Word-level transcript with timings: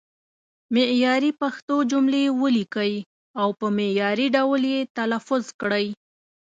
معیاري 0.75 1.31
پښتو 1.41 1.75
جملې 1.91 2.23
ولیکئ 2.41 2.93
او 3.41 3.49
په 3.59 3.67
معیاري 3.77 4.27
ډول 4.35 4.61
یې 4.73 4.79
تلفظ 4.97 5.43
کړئ. 5.61 5.87